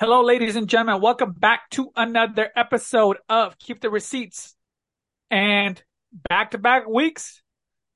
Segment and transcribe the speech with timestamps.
[0.00, 1.02] Hello, ladies and gentlemen.
[1.02, 4.54] Welcome back to another episode of Keep the Receipts.
[5.28, 5.82] And
[6.28, 7.42] back to back weeks.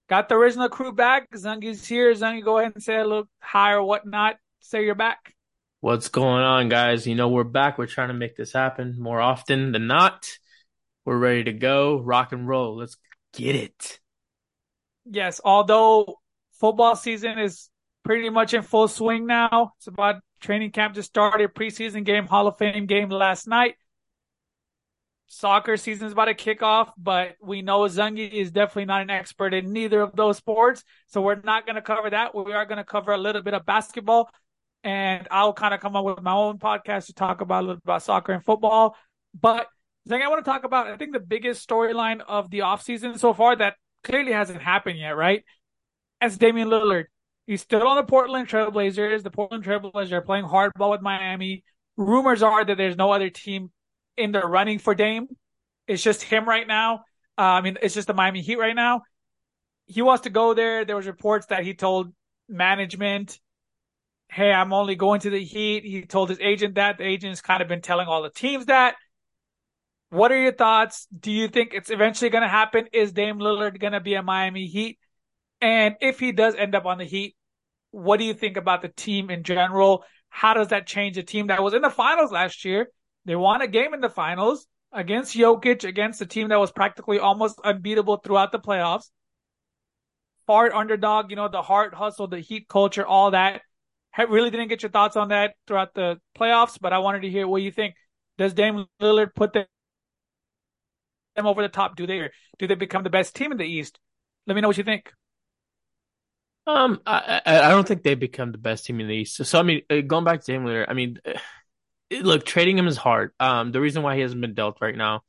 [0.09, 1.31] Got the original crew back.
[1.31, 2.13] Zungi's here.
[2.13, 4.35] Zungi, go ahead and say a little hi or whatnot.
[4.59, 5.33] Say you're back.
[5.79, 7.07] What's going on, guys?
[7.07, 7.79] You know, we're back.
[7.79, 10.27] We're trying to make this happen more often than not.
[11.05, 12.01] We're ready to go.
[12.01, 12.79] Rock and roll.
[12.79, 12.97] Let's
[13.33, 14.01] get it.
[15.09, 16.17] Yes, although
[16.59, 17.71] football season is
[18.05, 19.75] pretty much in full swing now.
[19.79, 23.77] It's about training camp just started, preseason game, Hall of Fame game last night.
[25.27, 29.09] Soccer season is about to kick off, but we know Zungi is definitely not an
[29.09, 30.85] expert in neither of those sports.
[31.07, 32.35] So we're not going to cover that.
[32.35, 34.29] We are going to cover a little bit of basketball
[34.85, 37.77] and I'll kind of come up with my own podcast to talk about a little
[37.77, 38.97] bit about soccer and football.
[39.39, 39.69] But
[40.05, 43.19] the thing I want to talk about, I think the biggest storyline of the offseason
[43.19, 45.45] so far that clearly hasn't happened yet, right?
[46.21, 47.05] As Damian Lillard.
[47.53, 49.23] He's still on the Portland Trailblazers.
[49.23, 51.65] The Portland Trailblazers are playing hardball with Miami.
[51.99, 53.71] Rumors are that there's no other team
[54.17, 55.29] in the running for Dame.
[55.87, 57.01] It's just him right now.
[57.37, 59.03] Uh, I mean, it's just the Miami Heat right now.
[59.85, 60.87] He wants to go there.
[60.87, 62.15] There was reports that he told
[62.49, 63.39] management,
[64.31, 66.97] "Hey, I'm only going to the Heat." He told his agent that.
[66.97, 68.95] The agent's kind of been telling all the teams that.
[70.09, 71.07] What are your thoughts?
[71.15, 72.87] Do you think it's eventually going to happen?
[72.95, 74.99] Is Dame Lillard going to be a Miami Heat?
[75.61, 77.37] And if he does end up on the Heat,
[77.93, 80.05] what do you think about the team in general?
[80.29, 82.89] How does that change a team that was in the finals last year?
[83.27, 87.19] They won a game in the finals against Jokic, against a team that was practically
[87.19, 89.11] almost unbeatable throughout the playoffs.
[90.49, 93.63] Hard underdog, you know, the heart hustle, the heat culture, all that.
[94.17, 97.31] I really didn't get your thoughts on that throughout the playoffs, but I wanted to
[97.31, 97.95] hear what you think.
[98.39, 99.67] Does Dame Lillard put them
[101.37, 101.97] over the top?
[101.97, 103.99] Do they do they become the best team in the East?
[104.47, 105.13] Let me know what you think.
[106.67, 109.37] Um, I, I don't think they become the best team in the East.
[109.37, 111.19] So, so I mean, uh, going back to Dame Lillard, I mean,
[112.23, 113.33] look, trading him is hard.
[113.41, 115.23] Um, the reason why he hasn't been dealt right now,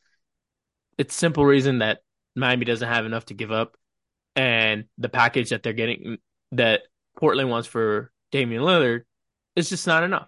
[0.98, 2.00] it's simple reason that
[2.36, 3.76] Miami doesn't have enough to give up,
[4.36, 6.18] and the package that they're getting
[6.52, 6.82] that
[7.18, 9.02] Portland wants for Damian Lillard
[9.56, 10.28] is just not enough,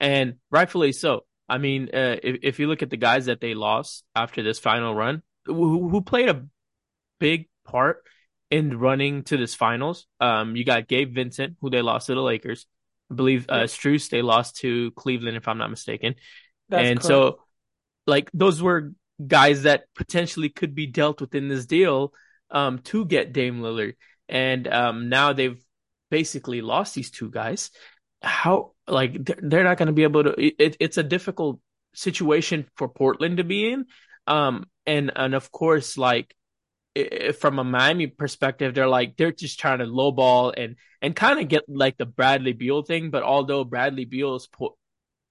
[0.00, 1.24] and rightfully so.
[1.48, 4.58] I mean, uh, if if you look at the guys that they lost after this
[4.58, 6.44] final run, who, who played a
[7.20, 8.02] big part
[8.50, 10.06] in running to this finals.
[10.20, 12.66] Um, you got Gabe Vincent, who they lost to the Lakers.
[13.10, 16.16] I believe uh, Strus they lost to Cleveland, if I'm not mistaken.
[16.68, 17.06] That's and correct.
[17.06, 17.40] so,
[18.06, 18.92] like those were
[19.24, 22.12] guys that potentially could be dealt within this deal
[22.50, 23.94] um, to get Dame Lillard,
[24.28, 25.62] and um, now they've
[26.10, 27.70] basically lost these two guys.
[28.22, 30.34] How like they're, they're not going to be able to?
[30.38, 31.60] It, it's a difficult
[31.94, 33.86] situation for Portland to be in,
[34.26, 36.34] um, and and of course like
[37.38, 41.48] from a Miami perspective, they're like they're just trying to lowball and and kind of
[41.48, 43.10] get like the Bradley Beal thing.
[43.10, 44.76] But although Bradley Beal's po-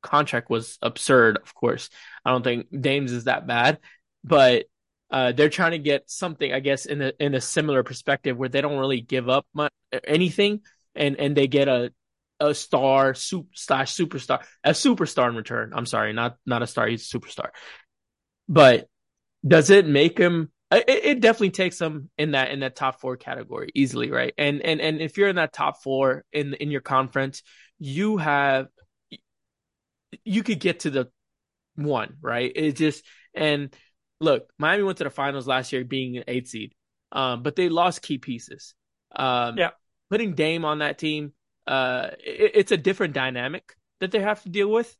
[0.02, 1.90] contract was absurd, of course,
[2.24, 3.80] I don't think Dame's is that bad.
[4.24, 4.66] But
[5.12, 8.50] uh, they're trying to get something, I guess, in a in a similar perspective where
[8.50, 9.74] they don't really give up much,
[10.06, 10.62] anything,
[10.96, 11.92] and and they get a
[12.40, 15.74] a star soup slash superstar a superstar in return.
[15.76, 16.88] I'm sorry, not not a star.
[16.88, 17.50] He's a superstar.
[18.48, 18.88] But
[19.46, 23.18] does it make him it, it, definitely takes them in that in that top four
[23.18, 24.34] category easily, right?
[24.38, 27.42] And and and if you're in that top four in in your conference,
[27.80, 28.68] you have
[30.24, 31.10] you could get to the
[31.76, 32.52] one, right?
[32.56, 33.04] It just
[33.34, 33.76] and
[34.20, 36.74] look, Miami went to the finals last year being an eight seed,
[37.12, 38.76] um, but they lost key pieces.
[39.16, 39.72] Um, yeah,
[40.12, 41.34] putting Dame on that team,
[41.66, 44.96] uh, it, it's a different dynamic that they have to deal with.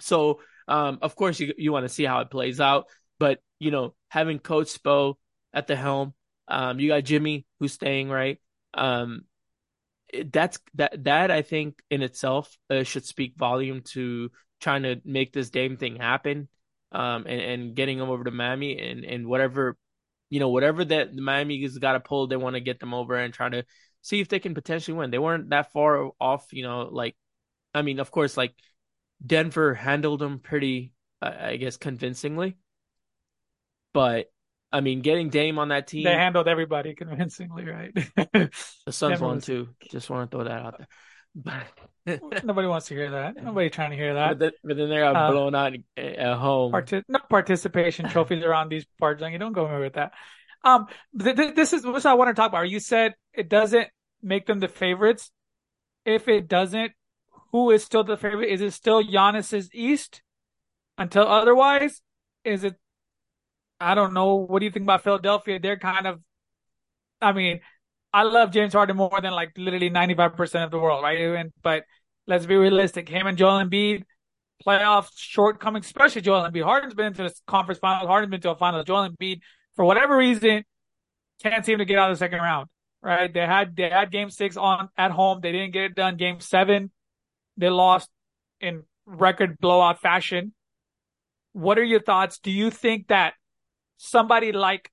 [0.00, 2.86] So, um, of course, you you want to see how it plays out,
[3.18, 5.14] but you know, having Coach Spo
[5.52, 6.14] at the helm,
[6.48, 8.38] um, you got Jimmy who's staying right.
[8.74, 9.22] Um,
[10.32, 14.30] that's that that I think in itself uh, should speak volume to
[14.60, 16.48] trying to make this Dame thing happen,
[16.92, 19.76] um, and, and getting them over to Miami and and whatever,
[20.30, 23.16] you know, whatever that Miami has got to pull, they want to get them over
[23.16, 23.64] and try to
[24.00, 25.10] see if they can potentially win.
[25.10, 27.16] They weren't that far off, you know, like,
[27.74, 28.54] I mean, of course, like
[29.24, 32.56] Denver handled them pretty, I guess, convincingly.
[33.98, 34.26] But
[34.70, 37.92] I mean, getting Dame on that team, they handled everybody convincingly, right?
[38.32, 38.50] the
[38.92, 39.70] Suns won too.
[39.90, 42.20] Just want to throw that out there.
[42.44, 43.42] Nobody wants to hear that.
[43.42, 44.28] Nobody trying to hear that.
[44.30, 46.72] But then, but then they got uh, blown out at home.
[47.08, 49.20] No participation trophies around these parts.
[49.20, 50.12] You don't go away with that.
[50.62, 50.86] Um,
[51.20, 52.70] th- th- this is what I want to talk about.
[52.70, 53.88] You said it doesn't
[54.22, 55.32] make them the favorites.
[56.04, 56.92] If it doesn't,
[57.50, 58.50] who is still the favorite?
[58.50, 60.22] Is it still Giannis's East
[60.96, 62.00] until otherwise?
[62.44, 62.76] Is it
[63.80, 64.34] I don't know.
[64.36, 65.58] What do you think about Philadelphia?
[65.58, 66.20] They're kind of,
[67.20, 67.60] I mean,
[68.12, 71.18] I love James Harden more than like literally 95% of the world, right?
[71.18, 71.84] And, but
[72.26, 73.08] let's be realistic.
[73.08, 74.04] Him and Joel Embiid,
[74.64, 76.64] playoff shortcomings, especially Joel Embiid.
[76.64, 78.08] Harden's been to the conference finals.
[78.08, 78.82] Harden's been to a final.
[78.82, 79.40] Joel Embiid,
[79.76, 80.64] for whatever reason,
[81.42, 82.68] can't seem to get out of the second round.
[83.00, 83.32] Right?
[83.32, 85.38] They had they had Game Six on at home.
[85.40, 86.16] They didn't get it done.
[86.16, 86.90] Game Seven,
[87.56, 88.10] they lost
[88.60, 90.52] in record blowout fashion.
[91.52, 92.40] What are your thoughts?
[92.40, 93.34] Do you think that
[93.98, 94.90] somebody like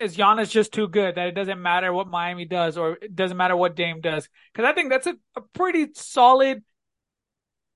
[0.00, 3.36] is Giannis just too good that it doesn't matter what Miami does or it doesn't
[3.36, 4.28] matter what Dame does?
[4.52, 6.62] Because I think that's a, a pretty solid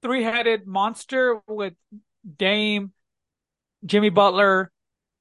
[0.02, 1.74] three headed monster with
[2.36, 2.92] Dame,
[3.84, 4.70] Jimmy Butler,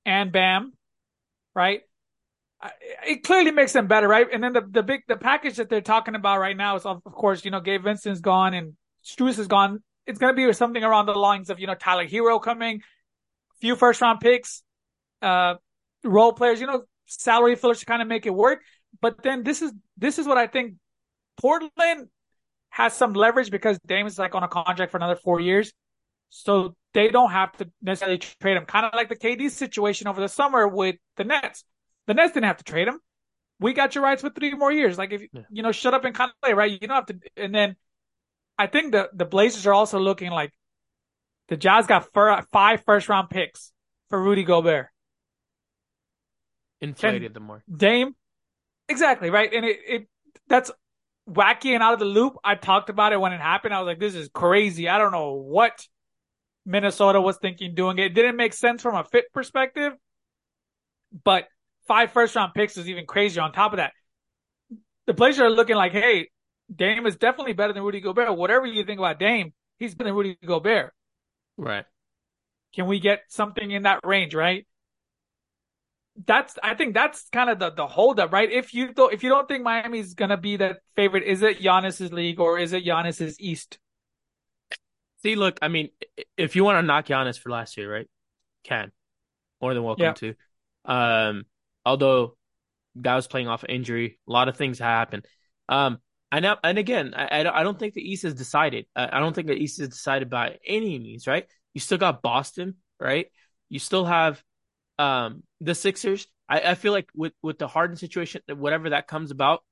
[0.05, 0.73] and Bam,
[1.55, 1.81] right?
[3.07, 4.27] It clearly makes them better, right?
[4.31, 7.03] And then the, the big the package that they're talking about right now is of
[7.03, 8.73] course, you know, Gabe Vincent's gone and
[9.03, 9.81] Strus is gone.
[10.05, 12.81] It's gonna be something around the lines of, you know, Tyler Herro coming,
[13.59, 14.61] few first round picks,
[15.21, 15.55] uh
[16.03, 18.61] role players, you know, salary fillers to kind of make it work.
[19.01, 20.75] But then this is this is what I think
[21.39, 22.07] Portland
[22.69, 25.71] has some leverage because Dame is like on a contract for another four years.
[26.29, 28.65] So they don't have to necessarily trade him.
[28.65, 31.63] Kind of like the KD situation over the summer with the Nets.
[32.07, 32.99] The Nets didn't have to trade him.
[33.59, 34.97] We got your rights for three more years.
[34.97, 35.41] Like if yeah.
[35.51, 36.71] you know, shut up and kind of play, right?
[36.71, 37.19] You don't have to.
[37.37, 37.75] And then
[38.57, 40.53] I think the the Blazers are also looking like
[41.49, 43.71] the Jazz got five first round picks
[44.09, 44.87] for Rudy Gobert
[46.81, 47.63] inflated them more.
[47.73, 48.15] Dame,
[48.89, 50.07] exactly right, and it, it
[50.47, 50.71] that's
[51.29, 52.35] wacky and out of the loop.
[52.43, 53.73] I talked about it when it happened.
[53.73, 54.89] I was like, this is crazy.
[54.89, 55.87] I don't know what
[56.65, 58.05] Minnesota was thinking doing it.
[58.07, 59.93] It didn't make sense from a fit perspective,
[61.23, 61.47] but
[61.87, 63.41] five first round picks is even crazier.
[63.41, 63.93] On top of that,
[65.07, 66.29] the Blazers are looking like, hey,
[66.73, 68.35] Dame is definitely better than Rudy Gobert.
[68.37, 70.93] Whatever you think about Dame, he's better than Rudy Gobert.
[71.57, 71.85] Right.
[72.73, 74.65] Can we get something in that range, right?
[76.25, 78.51] That's I think that's kind of the the holdup, right?
[78.51, 82.11] If you don't if you don't think Miami's gonna be that favorite, is it Giannis's
[82.11, 83.79] league or is it Giannis's East?
[85.23, 85.89] See, look, I mean,
[86.37, 88.09] if you want to knock Giannis for last year, right?
[88.63, 88.91] Can
[89.61, 90.13] more than welcome yeah.
[90.13, 90.35] to.
[90.85, 91.45] Um,
[91.85, 92.35] although
[92.99, 95.25] guy was playing off injury, a lot of things happened.
[95.69, 95.99] Um,
[96.31, 98.85] and now, and again, I, I don't think the East is decided.
[98.95, 101.45] I don't think the East is decided by any means, right?
[101.73, 103.27] You still got Boston, right?
[103.69, 104.41] You still have
[105.01, 109.31] um, the Sixers, I, I feel like with with the Harden situation, whatever that comes
[109.31, 109.63] about,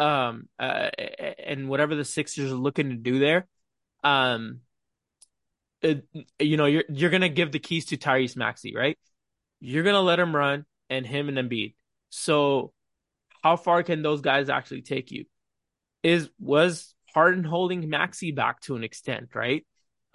[0.00, 0.90] um, uh,
[1.38, 3.46] and whatever the Sixers are looking to do there,
[4.02, 4.60] um,
[5.80, 6.04] it,
[6.40, 8.98] you know, you're you're gonna give the keys to Tyrese Maxey, right?
[9.60, 11.74] You're gonna let him run and him and Embiid.
[12.10, 12.72] So,
[13.44, 15.26] how far can those guys actually take you?
[16.02, 19.64] Is was Harden holding Maxey back to an extent, right?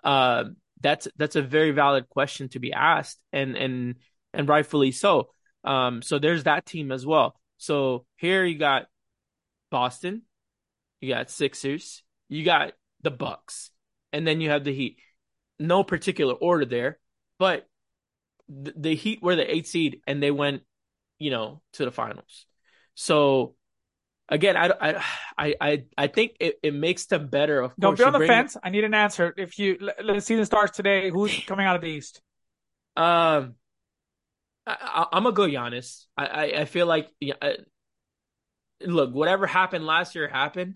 [0.04, 0.46] Uh,
[0.82, 3.96] that's that's a very valid question to be asked, and and
[4.34, 5.30] and rightfully so.
[5.64, 7.40] Um, so there's that team as well.
[7.58, 8.88] So here you got
[9.70, 10.24] Boston,
[11.02, 13.72] you got Sixers, you got the Bucks,
[14.14, 14.98] and then you have the Heat.
[15.60, 17.00] No particular order there,
[17.38, 17.68] but
[18.48, 20.64] the, the Heat were the eighth seed and they went,
[21.18, 22.46] you know, to the finals.
[22.96, 23.56] So
[24.30, 25.02] again, I,
[25.38, 27.60] I, I, I think it, it makes them better.
[27.60, 28.56] Of Don't be on the fence.
[28.64, 29.34] I need an answer.
[29.36, 32.22] If you let the season starts today, who's coming out of the East?
[32.96, 33.56] Um,
[34.80, 36.06] I, am gonna go Giannis.
[36.18, 37.10] I, I, I feel like
[37.42, 37.58] I,
[38.82, 40.76] look, whatever happened last year happened.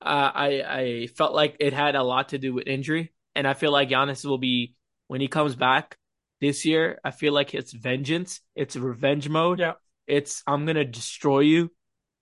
[0.00, 3.54] Uh, I I felt like it had a lot to do with injury, and I
[3.54, 4.74] feel like Giannis will be
[5.08, 5.96] when he comes back
[6.40, 7.00] this year.
[7.04, 8.40] I feel like it's vengeance.
[8.54, 9.58] It's revenge mode.
[9.58, 9.74] Yeah.
[10.06, 11.72] It's I'm gonna destroy you,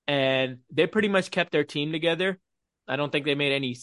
[0.07, 2.39] and they pretty much kept their team together.
[2.89, 3.77] I don't think they made any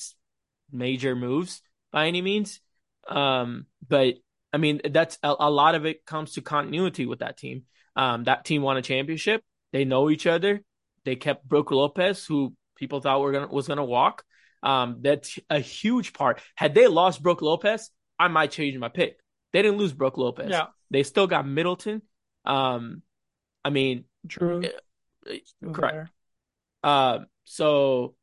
[0.71, 2.59] major moves by any means.
[3.07, 4.15] Um, but
[4.53, 7.63] I mean, that's a, a, lot of it comes to continuity with that team.
[7.95, 9.43] Um, that team won a championship.
[9.71, 10.61] They know each other.
[11.05, 14.23] They kept Brook Lopez, who people thought were gonna was gonna walk.
[14.61, 16.39] Um, that's a huge part.
[16.55, 19.19] Had they lost Brook Lopez, I might change my pick.
[19.51, 20.49] They didn't lose Brook Lopez.
[20.49, 20.67] Yeah.
[20.89, 22.01] They still got Middleton.
[22.45, 23.01] Um,
[23.65, 24.63] I mean, true.
[25.27, 26.09] Uh, correct.
[26.83, 28.15] Uh, so,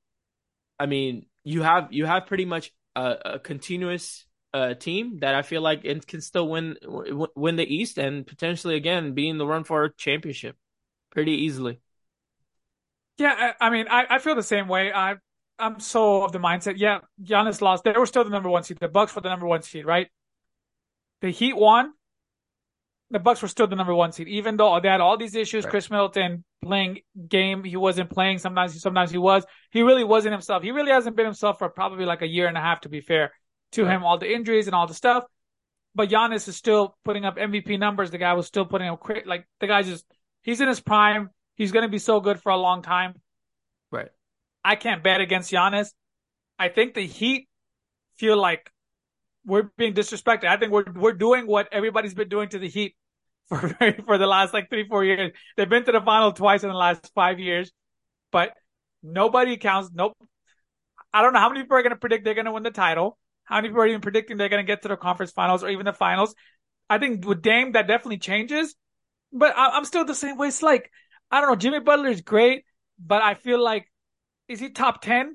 [0.79, 5.43] I mean, you have you have pretty much a, a continuous uh, team that I
[5.43, 6.77] feel like it can still win
[7.37, 10.57] win the East and potentially again be in the run for a championship
[11.11, 11.81] pretty easily.
[13.19, 14.93] Yeah, I, I mean, I, I feel the same way.
[14.93, 15.17] I
[15.59, 16.75] I'm so of the mindset.
[16.79, 17.85] Yeah, Giannis lost.
[17.85, 18.79] They were still the number one seed.
[18.81, 20.09] The Bucks were the number one seed, right?
[21.21, 21.93] The Heat won.
[23.11, 25.65] The Bucks were still the number one seed, even though they had all these issues.
[25.65, 25.71] Right.
[25.73, 28.39] Khris Middleton playing game, he wasn't playing.
[28.39, 29.45] Sometimes, sometimes he was.
[29.71, 30.63] He really wasn't himself.
[30.63, 33.01] He really hasn't been himself for probably like a year and a half, to be
[33.01, 33.33] fair
[33.73, 35.25] to him, all the injuries and all the stuff.
[35.95, 38.11] But Giannis is still putting up MVP numbers.
[38.11, 40.05] The guy was still putting up like the guy just
[40.43, 41.31] he's in his prime.
[41.55, 43.15] He's going to be so good for a long time.
[43.91, 44.09] Right.
[44.65, 45.93] I can't bet against Giannis.
[46.59, 47.49] I think the Heat
[48.17, 48.71] feel like
[49.45, 50.45] we're being disrespected.
[50.45, 52.95] I think we're we're doing what everybody's been doing to the Heat
[53.49, 53.75] for
[54.05, 55.33] for the last like three four years.
[55.57, 57.73] They've been to the final twice in the last five years,
[58.31, 58.53] but
[59.03, 59.91] nobody counts.
[59.93, 60.17] Nope.
[61.13, 62.71] I don't know how many people are going to predict they're going to win the
[62.71, 63.19] title.
[63.51, 65.69] How many people are even predicting they're going to get to the conference finals or
[65.69, 66.35] even the finals?
[66.89, 68.77] I think with Dame that definitely changes,
[69.33, 70.49] but I, am still the same way.
[70.49, 70.91] It's like
[71.33, 71.57] I don't know.
[71.57, 72.65] Jimmy Butler is great,
[73.05, 73.91] but I feel like
[74.49, 75.35] is he top ten?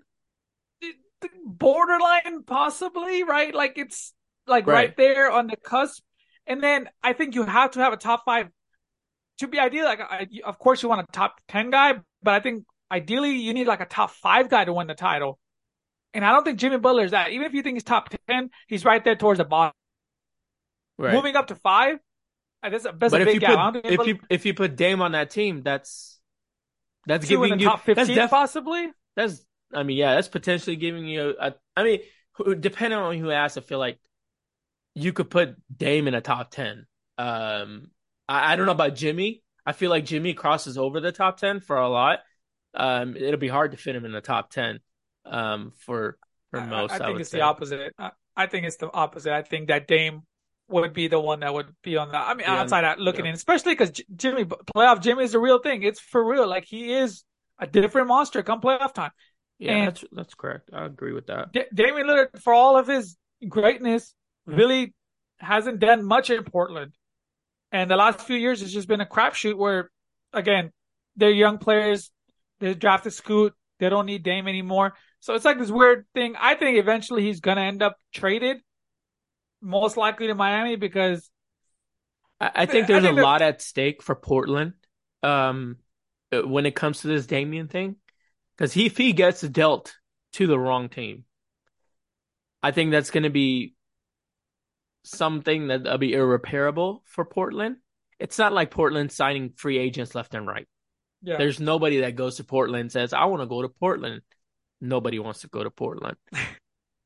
[1.45, 3.53] Borderline, possibly, right?
[3.53, 4.13] Like it's
[4.47, 4.73] like right.
[4.73, 6.01] right there on the cusp.
[6.47, 8.47] And then I think you have to have a top five
[9.39, 9.85] to be ideal.
[9.85, 13.53] Like, I, of course, you want a top 10 guy, but I think ideally you
[13.53, 15.39] need like a top five guy to win the title.
[16.15, 17.31] And I don't think Jimmy Butler is that.
[17.31, 19.73] Even if you think he's top 10, he's right there towards the bottom.
[20.97, 21.13] Right.
[21.13, 21.99] Moving up to five,
[22.63, 23.73] uh, that's a, that's but a big if gap.
[23.73, 26.19] Put, if you if you put Dame on that team, that's
[27.05, 28.89] that's giving you top 15 that's def- possibly.
[29.15, 31.53] That's I mean, yeah, that's potentially giving you a.
[31.75, 31.99] I mean,
[32.59, 33.99] depending on who asks, I feel like
[34.93, 36.85] you could put Dame in a top ten.
[37.17, 37.91] Um,
[38.27, 39.43] I, I don't know about Jimmy.
[39.65, 42.19] I feel like Jimmy crosses over the top ten for a lot.
[42.73, 44.79] Um, it'll be hard to fit him in the top ten.
[45.25, 46.17] Um, for
[46.51, 47.37] for most, I, I think I it's say.
[47.39, 47.93] the opposite.
[47.97, 49.33] I, I, think it's the opposite.
[49.33, 50.21] I think that Dame
[50.69, 52.27] would be the one that would be on that.
[52.27, 53.29] I mean, yeah, outside that looking yeah.
[53.29, 55.83] in, especially because J- Jimmy playoff Jimmy is the real thing.
[55.83, 56.47] It's for real.
[56.47, 57.23] Like he is
[57.59, 59.11] a different monster come playoff time.
[59.57, 60.69] Yeah, and that's that's correct.
[60.73, 61.51] I agree with that.
[61.53, 63.17] D- Damian Lillard, for all of his
[63.47, 64.13] greatness,
[64.45, 64.93] really
[65.37, 66.93] hasn't done much in Portland.
[67.71, 69.89] And the last few years, it's just been a crapshoot where,
[70.33, 70.71] again,
[71.15, 72.11] they're young players.
[72.59, 73.53] They drafted Scoot.
[73.79, 74.93] They don't need Dame anymore.
[75.25, 76.35] So it's like this weird thing.
[76.39, 78.57] I think eventually he's going to end up traded,
[79.59, 81.27] most likely to Miami because.
[82.39, 84.73] I, I think there's I think a lot at stake for Portland
[85.23, 85.77] um,
[86.31, 87.95] when it comes to this Damian thing.
[88.55, 89.95] Because if he gets dealt
[90.33, 91.23] to the wrong team,
[92.61, 93.73] I think that's going to be
[95.05, 97.77] something that'll be irreparable for Portland.
[98.19, 100.67] It's not like Portland signing free agents left and right.
[101.23, 101.37] Yeah.
[101.37, 104.21] There's nobody that goes to Portland and says, I want to go to Portland.
[104.87, 106.17] Nobody wants to go to Portland.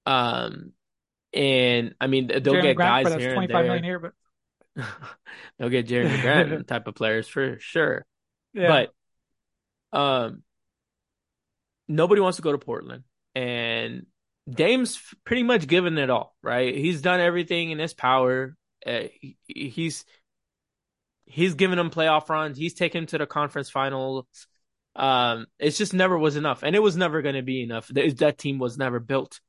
[0.06, 0.74] um,
[1.34, 3.82] and I mean, they'll Jeremy get Grant, guys here and there.
[3.82, 4.14] Here, but
[5.58, 8.06] they'll get Jerami Grant type of players for sure.
[8.54, 8.88] Yeah.
[9.92, 10.44] But um,
[11.88, 13.04] nobody wants to go to Portland,
[13.36, 14.06] and
[14.50, 16.76] Dame's pretty much given it all, right?
[16.76, 18.56] He's done everything in his power.
[18.86, 20.06] Uh, he, he's
[21.26, 22.58] he's given them playoff runs.
[22.58, 24.26] He's taken to the conference finals.
[25.00, 27.88] Um, it just never was enough, and it was never going to be enough.
[27.88, 29.40] That team was never built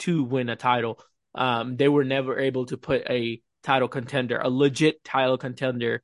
[0.00, 1.00] to win a title.
[1.34, 6.02] Um, they were never able to put a title contender, a legit title contender,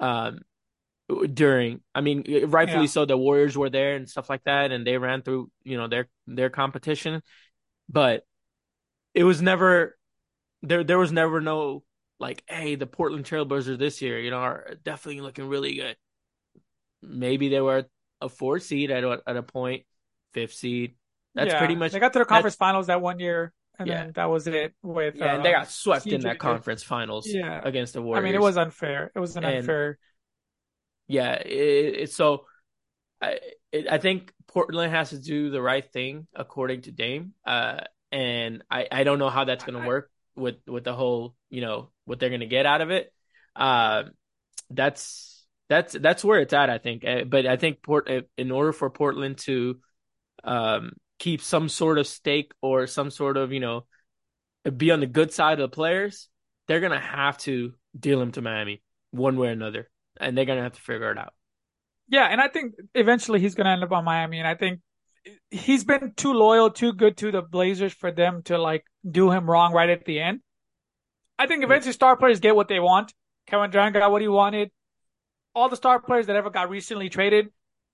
[0.00, 0.40] um,
[1.32, 2.90] during I mean rightfully yeah.
[2.90, 5.86] so the Warriors were there and stuff like that and they ran through you know
[5.86, 7.22] their their competition
[7.88, 8.24] but
[9.14, 9.96] it was never
[10.62, 11.84] there there was never no
[12.18, 15.96] like hey the Portland Trailblazers this year you know are definitely looking really good
[17.02, 17.86] maybe they were
[18.20, 19.84] a four seed at a, at a point
[20.32, 20.96] fifth seed
[21.34, 24.04] that's yeah, pretty much they got to the conference finals that one year and yeah.
[24.04, 26.12] then that was it with yeah uh, and they got swept CJ.
[26.12, 27.60] in that conference finals yeah.
[27.62, 29.98] against the Warriors I mean it was unfair it was an and, unfair
[31.08, 31.48] yeah, it,
[32.00, 32.44] it so
[33.20, 33.38] I
[33.72, 37.32] it, I think Portland has to do the right thing according to Dame.
[37.46, 37.80] Uh,
[38.10, 41.60] and I I don't know how that's going to work with with the whole you
[41.60, 43.12] know what they're going to get out of it.
[43.54, 44.04] Uh,
[44.70, 45.35] that's
[45.68, 46.70] that's that's where it's at.
[46.70, 49.78] I think, uh, but I think Port in order for Portland to
[50.44, 53.86] um keep some sort of stake or some sort of you know
[54.76, 56.28] be on the good side of the players,
[56.68, 60.62] they're gonna have to deal him to Miami one way or another and they're gonna
[60.62, 61.34] have to figure it out.
[62.08, 64.80] Yeah, and I think eventually he's gonna end up on Miami, and I think
[65.50, 69.48] he's been too loyal, too good to the Blazers for them to like do him
[69.50, 70.40] wrong right at the end.
[71.38, 73.12] I think eventually star players get what they want.
[73.46, 74.70] Kevin Durant got what he wanted.
[75.56, 77.48] All the star players that ever got recently traded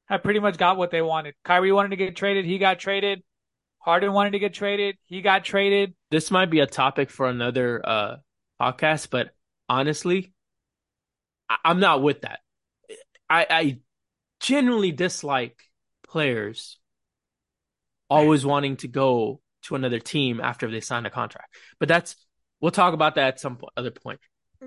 [0.06, 1.34] have pretty much got what they wanted.
[1.44, 3.22] Kyrie wanted to get traded, he got traded.
[3.78, 5.94] Harden wanted to get traded, he got traded.
[6.10, 8.16] This might be a topic for another uh,
[8.60, 9.30] podcast, but
[9.68, 10.32] honestly,
[11.64, 12.40] I'm not with that.
[13.30, 13.78] I, I
[14.40, 15.56] genuinely dislike
[16.02, 16.78] players
[18.10, 21.54] always wanting to go to another team after they sign a contract.
[21.78, 22.16] But that's
[22.60, 24.18] we'll talk about that at some other point.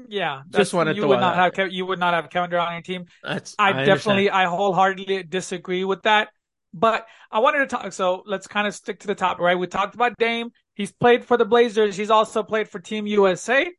[0.09, 2.73] Yeah, just wanted you would not have Kev, you would not have Kevin Durant on
[2.75, 3.05] your team.
[3.23, 6.29] That's I, I definitely I wholeheartedly disagree with that.
[6.73, 7.93] But I wanted to talk.
[7.93, 9.57] So let's kind of stick to the top, right?
[9.57, 10.49] We talked about Dame.
[10.73, 11.95] He's played for the Blazers.
[11.95, 13.71] He's also played for Team USA,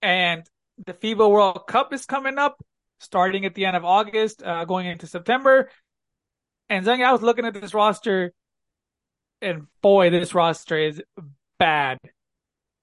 [0.00, 0.44] and
[0.86, 2.62] the FIBA World Cup is coming up,
[3.00, 5.68] starting at the end of August, uh, going into September.
[6.68, 8.32] And Zeng, I was looking at this roster,
[9.40, 11.02] and boy, this roster is
[11.58, 11.98] bad.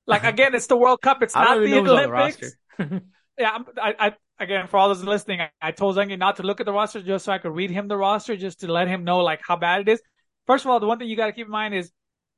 [0.09, 1.21] Like again, it's the World Cup.
[1.23, 2.55] It's I not the even know who's on the Olympics.
[3.39, 4.13] Yeah, I'm- I, I
[4.43, 7.01] again for all those listening, I, I told Zengi not to look at the roster
[7.01, 9.55] just so I could read him the roster, just to let him know like how
[9.55, 10.01] bad it is.
[10.45, 11.89] First of all, the one thing you got to keep in mind is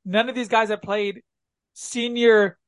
[0.04, 1.22] none of these guys have played
[1.72, 2.58] senior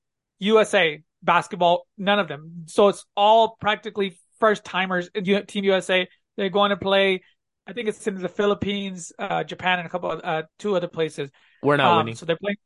[0.40, 1.86] USA basketball.
[1.96, 2.64] None of them.
[2.66, 6.08] So it's all practically first timers in Team USA.
[6.36, 7.22] They're going to play.
[7.66, 10.88] I think it's in the Philippines, uh, Japan, and a couple of uh, two other
[10.88, 11.30] places.
[11.62, 12.14] We're not Um, winning.
[12.16, 12.56] So they're playing.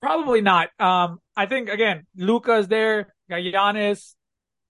[0.00, 0.68] Probably not.
[0.78, 3.14] Um, I think again, Luka's there.
[3.28, 4.14] Got Giannis.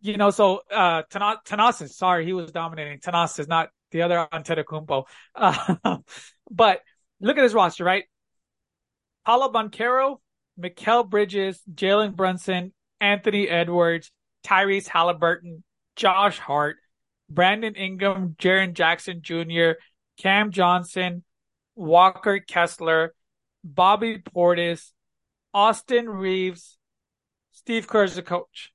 [0.00, 1.90] You know, so uh, Tana- Thanasis.
[1.90, 3.00] Sorry, he was dominating.
[3.00, 5.04] Thanasis, not the other Antetokounmpo.
[5.34, 5.74] Uh,
[6.50, 6.80] but
[7.20, 8.04] look at his roster, right?
[9.26, 10.18] Paolo Banchero,
[10.58, 14.10] Mikal Bridges, Jalen Brunson, Anthony Edwards,
[14.46, 15.62] Tyrese Halliburton,
[15.96, 16.76] Josh Hart,
[17.28, 19.72] Brandon Ingram, Jaren Jackson Jr.,
[20.18, 21.24] Cam Johnson,
[21.74, 23.14] Walker Kessler,
[23.62, 24.92] Bobby Portis,
[25.52, 26.78] Austin Reaves,
[27.52, 28.72] Steve Kerr's the coach.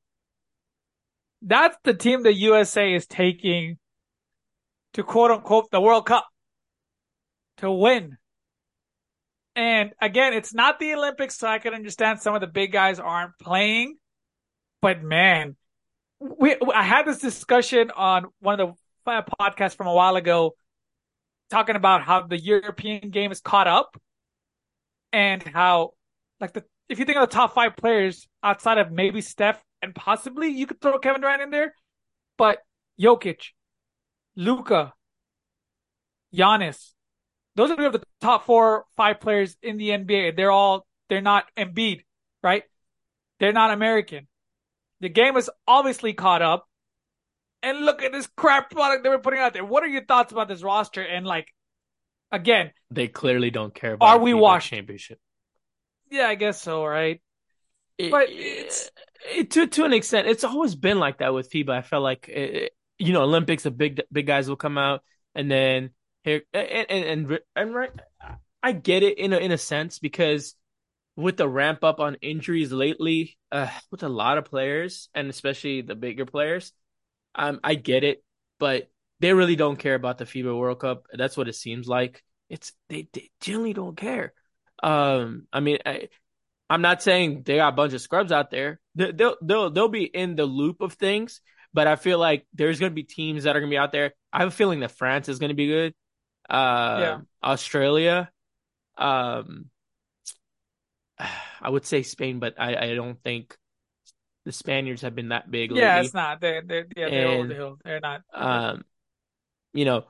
[1.41, 3.77] That's the team the USA is taking
[4.93, 6.25] to quote unquote the World Cup
[7.57, 8.17] to win.
[9.55, 12.99] And again, it's not the Olympics, so I can understand some of the big guys
[12.99, 13.97] aren't playing.
[14.81, 15.55] But man,
[16.19, 18.75] we I had this discussion on one of
[19.05, 20.55] the uh, podcasts from a while ago,
[21.51, 23.95] talking about how the European game is caught up,
[25.11, 25.91] and how
[26.43, 29.95] like the if you think of the top five players outside of maybe Steph and
[29.95, 31.73] possibly you could throw Kevin Durant in there,
[32.37, 32.57] but
[32.99, 33.51] Jokic,
[34.35, 34.93] Luka,
[36.35, 36.91] Giannis,
[37.55, 40.35] those are the top four, five players in the NBA.
[40.35, 42.01] They're all they're not Embiid,
[42.43, 42.63] right?
[43.39, 44.27] They're not American.
[44.99, 46.67] The game is obviously caught up.
[47.61, 49.63] And look at this crap product they were putting out there.
[49.63, 51.01] What are your thoughts about this roster?
[51.01, 51.47] And like,
[52.29, 54.69] again, They clearly don't care about Are we washed?
[54.69, 55.19] championship.
[56.13, 57.21] Yeah, I guess so, right?
[57.97, 58.91] It- But it's
[59.35, 60.27] it, to to an extent.
[60.27, 61.69] It's always been like that with FIBA.
[61.71, 65.03] I felt like it, you know Olympics, the big big guys will come out,
[65.35, 65.91] and then
[66.23, 67.91] here and and and, and right,
[68.63, 70.55] I get it in a, in a sense because
[71.15, 75.81] with the ramp up on injuries lately, uh, with a lot of players and especially
[75.81, 76.73] the bigger players,
[77.35, 78.23] um, I get it,
[78.59, 81.05] but they really don't care about the FIBA World Cup.
[81.13, 82.23] That's what it seems like.
[82.49, 84.33] It's they, they generally don't care.
[84.83, 86.09] Um, I mean, I,
[86.69, 88.79] I'm not saying they got a bunch of scrubs out there.
[88.95, 91.41] They- They'll they'll they'll be in the loop of things,
[91.73, 94.13] but I feel like there's gonna be teams that are gonna be out there.
[94.31, 95.93] I have a feeling that France is gonna be good.
[96.49, 97.19] Uh, Yeah.
[97.43, 98.29] Australia,
[98.97, 99.69] um,
[101.61, 103.55] I would say Spain, but I I don't think
[104.45, 106.05] the Spaniards have been that big Yeah, lately.
[106.05, 106.41] it's not.
[106.41, 107.77] They're they're yeah, they're And- hill.
[107.83, 108.21] They're not.
[108.33, 108.83] Um,
[109.73, 110.01] you know,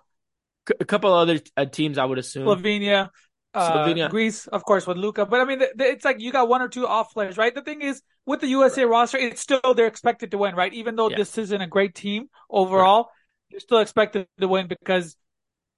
[0.67, 2.47] c- a couple other uh, teams I would assume.
[2.47, 3.09] Slovenia,
[3.53, 4.07] uh.
[4.09, 5.25] Greece, of course, with Luka.
[5.25, 7.53] But I mean, th- th- it's like you got one or two off players, right?
[7.53, 10.73] The thing is, with the USA roster, it's still they're expected to win, right?
[10.73, 11.17] Even though Yeah.
[11.17, 13.09] this isn't a great team overall,
[13.51, 15.15] they're still expected to win because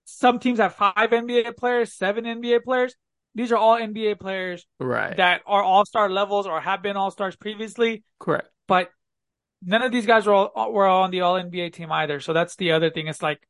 [0.06, 2.96] some teams have five NBA players, seven NBA players.
[3.34, 5.18] These are all NBA players Right.
[5.18, 8.48] that are all star levels or have been all stars previously, Correct.
[8.68, 8.92] but
[9.62, 12.20] none of these guys were all, were on the all NBA team either.
[12.22, 13.08] So that's the other thing.
[13.08, 13.46] It's like,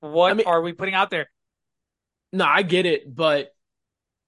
[0.00, 1.28] what I mean- are we putting out there?
[2.32, 3.54] No, I get it, but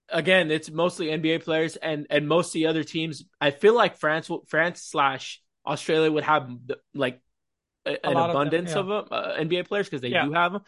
[0.09, 3.25] again, it's mostly NBA players and and most of the other teams.
[3.41, 6.51] I feel like France, France slash Australia would have
[6.95, 7.21] like
[7.87, 8.79] a, an lot of them, abundance yeah.
[8.79, 10.25] of them, uh, NBA players because they Yeah.
[10.25, 10.63] do have them.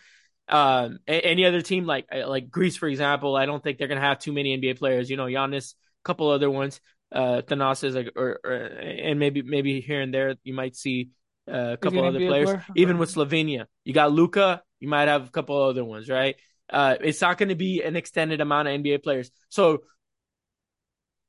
[0.49, 3.89] Um, a- any other team like uh, like Greece, for example, I don't think they're
[3.89, 5.11] gonna have too many NBA players.
[5.11, 6.81] You know, Giannis, a couple other ones,
[7.13, 11.11] uh, Thanasis, like, or, or and maybe maybe here and there you might see
[11.51, 12.55] uh, a couple other NBA players.
[12.55, 12.67] player?
[12.75, 16.37] Even with Slovenia, you got Luka, you might have a couple other ones, right?
[16.73, 19.31] Uh, it's not going to be an extended amount of NBA players.
[19.51, 19.83] So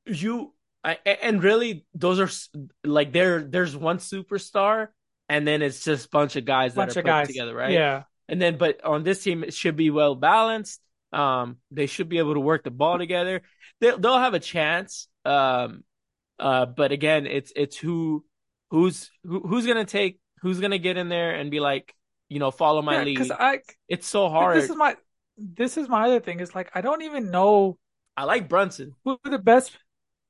[0.06, 0.54] you
[0.84, 2.30] I, and really those are
[2.84, 4.90] like there there's one superstar
[5.30, 7.72] and then it's just a bunch of guys that are put guys together, right?
[7.72, 8.04] Yeah.
[8.28, 10.82] And then but on this team it should be well balanced.
[11.12, 13.42] Um they should be able to work the ball together.
[13.80, 15.08] They they'll have a chance.
[15.26, 15.84] Um
[16.40, 18.26] uh but again it's it's who
[18.72, 21.94] who's who, who's going to take who's going to get in there and be like,
[22.28, 23.32] you know, follow my Yeah, lead.
[23.32, 24.58] I it's so hard.
[24.58, 24.96] this is my
[25.38, 26.40] this is my other thing.
[26.40, 27.78] It's like I don't even know
[28.16, 28.96] I like Brunson.
[29.04, 29.78] who the best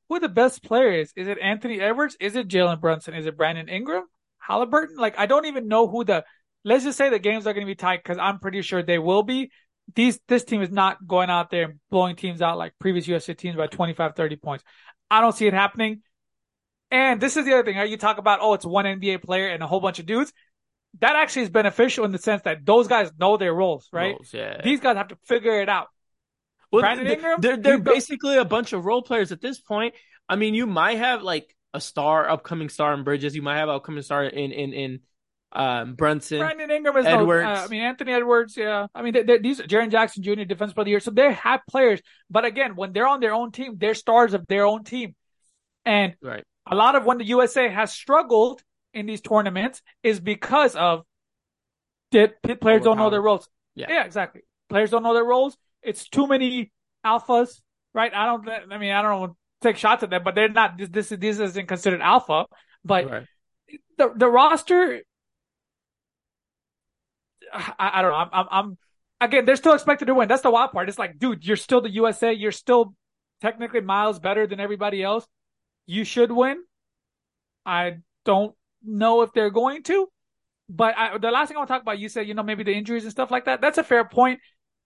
[0.10, 1.12] who the best player is.
[1.16, 2.18] Is it Anthony Edwards?
[2.20, 3.13] Is it Jalen Brunson?
[3.13, 4.06] Is it Brandon Ingram?
[4.39, 4.98] Halliburton?
[4.98, 6.24] Like I don't even know who the.
[6.66, 9.00] Let's just say the games are going to be tight because I'm pretty sure they
[9.00, 9.52] will be.
[9.96, 13.34] These this team is not going out there and blowing teams out like previous USA
[13.34, 14.63] teams by 25, 30 points.
[15.12, 16.02] I don't see it happening.
[16.89, 17.76] And this is the other thing.
[17.76, 17.89] Right?
[17.89, 20.32] You talk about oh, it's one NBA player and a whole bunch of dudes.
[20.99, 24.13] That actually is beneficial in the sense that those guys know their roles, right?
[24.13, 24.62] Roles, yeah.
[24.63, 25.88] These guys have to figure it out.
[26.71, 29.95] Well, Brandon they- Ingram, They're they're basically a bunch of role players at this point.
[30.29, 33.36] I mean, you might have like a star, upcoming star in Bridges.
[33.36, 34.99] You might have upcoming star in in in
[35.51, 36.39] um, Brunson.
[36.39, 37.43] Brandon Ingram is Edwards.
[37.43, 37.51] no.
[37.51, 38.58] Uh, I mean, Anthony Edwards.
[38.58, 38.88] Yeah.
[38.93, 40.43] I mean, they, they, these Jaren Jackson Jr.
[40.43, 40.99] Defense Player of the Year.
[40.99, 44.47] So they have players, but again, when they're on their own team, they're stars of
[44.47, 45.15] their own team,
[45.86, 46.43] and right.
[46.65, 51.03] a lot of when the USA has struggled in these tournaments is because of
[52.12, 53.49] that players don't know their roles.
[53.75, 53.88] Yeah.
[53.89, 54.41] yeah, exactly.
[54.69, 55.58] Players don't know their roles.
[55.82, 56.71] It's too many
[57.06, 57.60] alphas,
[57.93, 58.13] right?
[58.13, 58.47] I don't.
[58.71, 60.77] I mean, I don't take shots at them, but they're not.
[60.77, 62.45] This this, this isn't considered alpha,
[62.86, 63.27] but Right.
[63.97, 65.01] the the roster.
[67.51, 68.17] I, I don't know.
[68.17, 68.77] I'm, I'm I'm
[69.21, 69.45] again.
[69.45, 70.27] They're still expected to win.
[70.27, 70.89] That's the wild part.
[70.89, 72.34] It's like, dude, you're still the USA.
[72.34, 72.93] You're still
[73.41, 75.25] technically miles better than everybody else.
[75.86, 76.63] You should win.
[77.65, 80.08] I don't know if they're going to,
[80.69, 82.63] but I, the last thing I want to talk about, you said, you know, maybe
[82.63, 83.62] the injuries and stuff like that.
[83.62, 84.39] That's a fair point.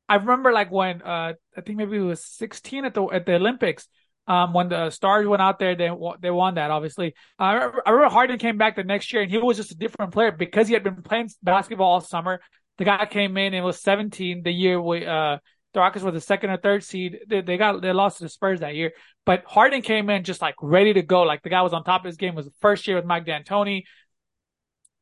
[0.09, 3.35] I remember like when uh, I think maybe it was 16 at the at the
[3.35, 3.87] Olympics.
[4.27, 5.89] Um, when the stars went out there, they
[6.21, 6.71] they won that.
[6.71, 9.71] Obviously, I, remember, I remember Harden came back the next year, and he was just
[9.71, 12.41] a different player because he had been playing basketball all summer.
[12.77, 15.37] The guy came in and was 17 the year we uh
[15.77, 17.19] the Rockets were the second or third seed.
[17.27, 18.93] They, they got they lost to the Spurs that year,
[19.25, 21.21] but Harden came in just like ready to go.
[21.21, 22.33] Like the guy was on top of his game.
[22.33, 23.83] It was the first year with Mike D'Antoni,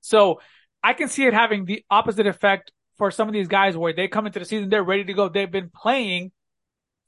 [0.01, 0.41] so
[0.83, 4.07] I can see it having the opposite effect for some of these guys where they
[4.09, 5.29] come into the season, they're ready to go.
[5.29, 6.31] They've been playing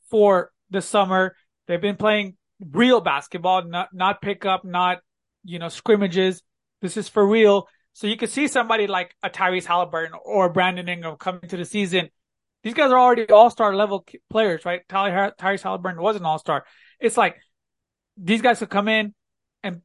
[0.09, 1.35] for the summer.
[1.67, 2.37] They've been playing
[2.71, 4.99] real basketball, not not pickup, not
[5.43, 6.41] you know scrimmages.
[6.81, 7.67] This is for real.
[7.93, 11.65] So you could see somebody like a Tyrese Halliburton or Brandon Ingram coming to the
[11.65, 12.09] season.
[12.67, 14.81] These guys are already all star level players, right?
[14.89, 16.65] Ty- Tyrese Halliburton was an all star.
[16.99, 17.37] It's like
[18.17, 19.15] these guys could come in
[19.63, 19.83] and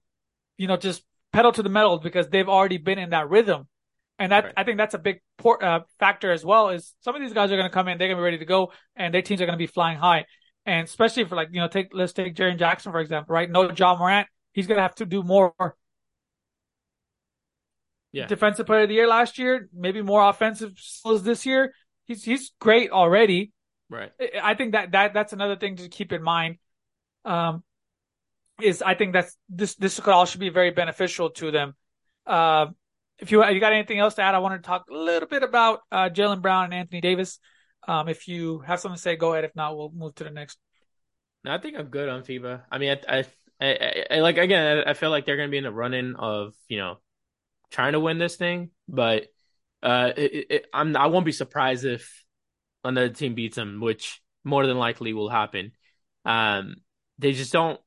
[0.58, 3.68] you know just pedal to the metal because they've already been in that rhythm.
[4.18, 4.54] And that Right.
[4.56, 6.70] I think that's a big por- uh, factor as well.
[6.70, 8.38] Is some of these guys are going to come in, they're going to be ready
[8.38, 10.24] to go, and their teams are going to be flying high.
[10.66, 13.48] And especially for like you know, take let's take Jaren Jackson for example, right?
[13.48, 15.54] No Ja Morant, he's going to have to do more.
[18.10, 18.26] Yeah.
[18.26, 21.72] Defensive Player of the Year last year, maybe more offensive skills this year.
[22.04, 23.52] He's he's great already.
[23.88, 24.12] Right.
[24.42, 26.58] I- think that that that's another thing to keep in mind.
[27.24, 27.62] Um,
[28.60, 31.74] is I think that's this this could all should be very beneficial to them.
[32.26, 32.66] Uh,
[33.18, 35.42] if you you got anything else to add, I want to talk a little bit
[35.42, 37.38] about uh, Jaylen Brown and Anthony Davis.
[37.86, 39.44] Um, if you have something to say, go ahead.
[39.44, 40.58] If not, we'll move to the next.
[41.44, 42.62] No, I think I'm good on FIBA.
[42.70, 43.24] I mean, I, I,
[43.60, 44.84] I, I like again.
[44.86, 46.98] I, I feel like they're gonna be in the running of you know
[47.70, 49.26] trying to win this thing, but
[49.82, 52.24] uh, it, it, I'm I won't be surprised if
[52.84, 55.72] another team beats them, which more than likely will happen.
[56.24, 56.76] Um,
[57.18, 57.80] they just don't.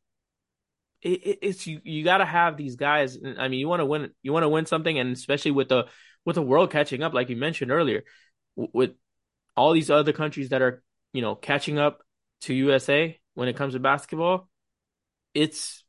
[1.01, 1.79] It, it, it's you.
[1.83, 3.17] You got to have these guys.
[3.37, 4.11] I mean, you want to win.
[4.23, 5.85] You want to win something, and especially with the
[6.25, 8.03] with the world catching up, like you mentioned earlier,
[8.55, 8.91] with
[9.55, 12.01] all these other countries that are you know catching up
[12.41, 14.49] to USA when it comes to basketball,
[15.33, 15.84] it's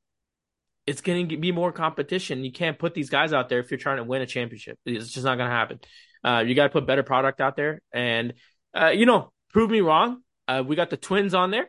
[0.87, 2.45] it's going to be more competition.
[2.45, 4.79] You can't put these guys out there if you're trying to win a championship.
[4.87, 5.81] It's just not going to happen.
[6.25, 8.35] Uh, you got to put better product out there, and
[8.75, 10.23] uh, you know, prove me wrong.
[10.49, 11.69] Uh, we got the twins on there,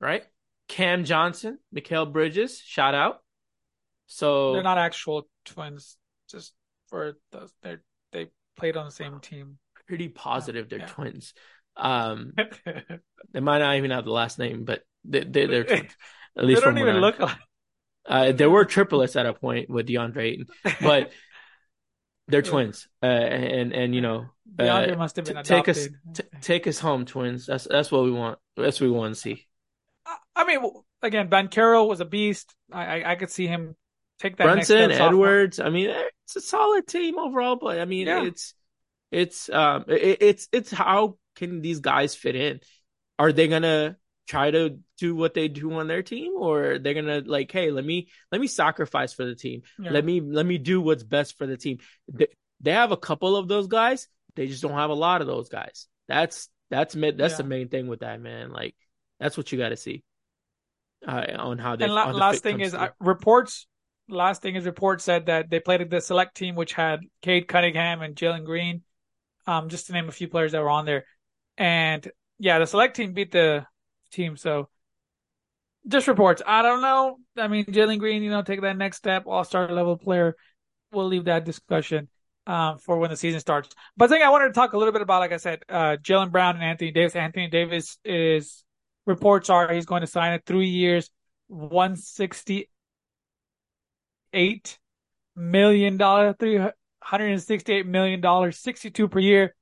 [0.00, 0.24] right?
[0.68, 3.18] Cam Johnson, Mikal Bridges, shout out.
[4.06, 5.96] So They're not actual twins,
[6.30, 6.52] just
[6.88, 7.52] for those.
[7.62, 7.76] They
[8.12, 9.58] they played on the same team.
[9.88, 10.86] pretty positive they're Yeah.
[10.86, 11.34] twins.
[11.76, 12.32] Um,
[13.32, 15.92] they might not even have the last name, but they, they, they're twins.
[16.36, 17.36] At they least don't from even look like.
[18.06, 20.46] Uh, there were triplets at a point with DeAndre Ayton,
[20.80, 21.12] but
[22.28, 22.88] they're twins.
[23.02, 26.66] Uh, and and you know, DeAndre uh, must have been t- take us t- take
[26.66, 27.46] us home, twins.
[27.46, 28.38] That's that's what we want.
[28.56, 29.46] That's what we want to see.
[30.34, 30.60] I- mean,
[31.02, 32.54] again, Banchero was a beast.
[32.72, 33.76] I, I I could see him
[34.18, 35.06] take that next Brunson, sophomore.
[35.08, 35.60] Edwards.
[35.60, 38.24] I mean, eh, it's a solid team overall, but I mean, Yeah.
[38.24, 38.54] it's
[39.10, 42.60] it's um it, it's it's how can these guys fit in?
[43.18, 43.96] Are they gonna
[44.30, 47.84] try to do what they do on their team, or they're gonna like, hey, let
[47.84, 49.62] me let me sacrifice for the team.
[49.78, 49.90] Yeah.
[49.90, 51.78] Let me let me do what's best for the team.
[52.12, 52.28] They,
[52.60, 54.06] they have a couple of those guys.
[54.36, 55.88] They just don't have a lot of those guys.
[56.06, 57.36] That's that's that's Yeah.
[57.36, 58.52] the main thing with that man.
[58.52, 58.76] Like
[59.18, 60.04] that's what you got to see
[61.06, 61.84] uh, on how they.
[61.86, 63.66] And la- the last thing is uh, reports.
[64.08, 67.46] Last thing is reports said that they played at the select team, which had Cade
[67.48, 68.82] Cunningham and Jalen Green,
[69.46, 71.04] um, just to name a few players that were on there.
[71.56, 73.66] And yeah, the select team beat the
[74.10, 74.36] team.
[74.36, 74.68] So
[75.88, 76.42] just reports.
[76.46, 77.18] I don't know.
[77.36, 80.36] I mean, Jalen Green, you know, take that next step, all star level player.
[80.92, 82.08] We'll leave that discussion
[82.46, 83.70] um, for when the season starts.
[83.96, 85.96] But the thing I wanted to talk a little bit about, like I said, uh,
[86.02, 87.16] Jaylen Brown and Anthony Davis.
[87.16, 88.64] Anthony Davis is
[89.06, 91.10] reports are he's going to sign a three years,
[91.48, 92.68] one sixty
[94.32, 94.78] eight
[95.36, 96.60] million dollar, three
[97.02, 99.54] hundred and sixty eight million dollars, sixty two per year.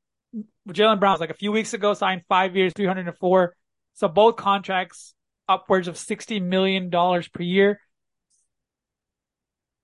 [0.68, 3.54] Jaylen Brown's like a few weeks ago signed five years, three hundred and four.
[3.98, 5.12] So both contracts
[5.48, 7.80] upwards of $60 million per year.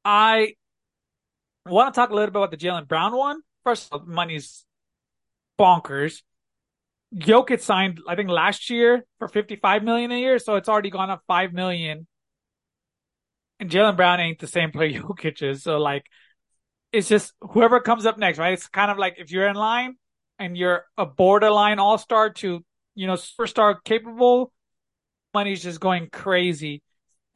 [0.05, 0.55] I
[1.67, 3.41] want to talk a little bit about the Jaylen Brown one.
[3.65, 4.65] First, of all, money's
[5.59, 6.23] bonkers.
[7.13, 11.11] Jokic signed, I think, last year for 55 million a year, so it's already gone
[11.11, 12.07] up 5 million.
[13.59, 16.05] And Jaylen Brown ain't the same player Jokic is, so like,
[16.93, 18.53] it's just whoever comes up next, right?
[18.53, 19.97] It's kind of like if you're in line
[20.39, 24.53] and you're a borderline all star to, you know, superstar capable,
[25.33, 26.83] money's just going crazy.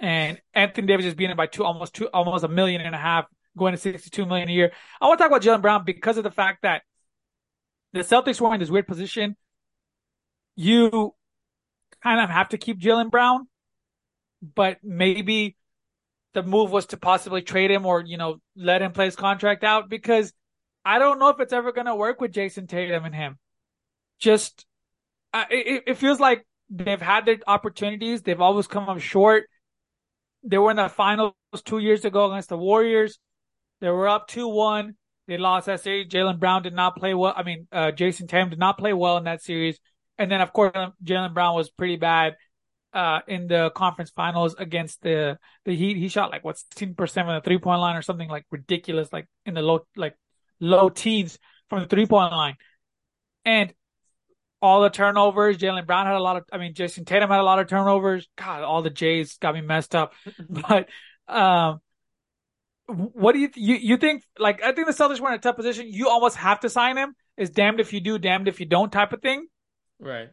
[0.01, 2.99] And Anthony Davis is being it by two, almost two, almost a million and a
[2.99, 4.73] half, going to 62 million a year.
[5.01, 6.83] I want to talk about Jaylen Brown because of the fact that
[7.93, 9.37] the Celtics were in this weird position.
[10.55, 11.15] You
[12.03, 13.49] kind of have to keep Jaylen Brown,
[14.55, 15.57] but maybe
[16.35, 19.65] the move was to possibly trade him or, you know, let him play his contract
[19.65, 20.33] out because
[20.85, 23.39] I don't know if it's ever going to work with Jayson Tatum and him.
[24.21, 24.65] Just,
[25.35, 28.23] it, it feels like they've had their opportunities.
[28.23, 29.45] They've always come up short.
[30.43, 33.19] They were in the finals two years ago against the Warriors.
[33.81, 34.95] They were up 2-1.
[35.27, 36.09] They lost that series.
[36.09, 37.35] Jaylen Brown did not play well.
[37.37, 39.79] I mean, uh, Jayson Tatum did not play well in that series.
[40.17, 40.73] And then, of course,
[41.05, 42.35] Jaylen Brown was pretty bad
[42.93, 45.97] uh, in the conference finals against the the Heat.
[45.97, 49.13] He shot like what 16 percent from the three point line or something like ridiculous,
[49.13, 50.17] like in the low like
[50.61, 51.39] low teens
[51.69, 52.57] from the three point line.
[53.45, 53.73] And
[54.61, 56.45] all the turnovers, Jaylen Brown had a lot of.
[56.53, 58.29] I mean, Jayson Tatum had a lot of turnovers.
[58.37, 60.13] God, all the Jays got me messed up.
[60.49, 60.89] but
[61.29, 61.81] um,
[62.87, 64.25] what do you you you think?
[64.39, 65.87] Like, I think the Celtics were in a tough position.
[65.89, 67.15] You almost have to sign him.
[67.37, 69.47] Is damned if you do, damned if you don't type of thing.
[70.01, 70.29] Right.